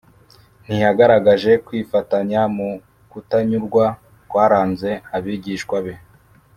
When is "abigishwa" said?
5.17-5.77